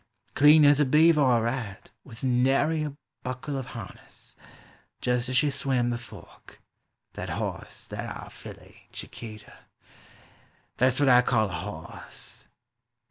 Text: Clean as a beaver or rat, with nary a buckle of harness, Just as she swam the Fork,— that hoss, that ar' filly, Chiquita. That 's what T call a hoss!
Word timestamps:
Clean 0.33 0.65
as 0.65 0.79
a 0.79 0.85
beaver 0.85 1.21
or 1.21 1.43
rat, 1.43 1.91
with 2.03 2.23
nary 2.23 2.81
a 2.83 2.97
buckle 3.21 3.55
of 3.55 3.67
harness, 3.67 4.35
Just 4.99 5.29
as 5.29 5.37
she 5.37 5.51
swam 5.51 5.91
the 5.91 5.97
Fork,— 5.99 6.59
that 7.13 7.29
hoss, 7.29 7.85
that 7.89 8.09
ar' 8.17 8.31
filly, 8.31 8.87
Chiquita. 8.91 9.53
That 10.77 10.93
's 10.93 10.99
what 10.99 11.05
T 11.21 11.27
call 11.29 11.49
a 11.51 11.53
hoss! 11.53 12.47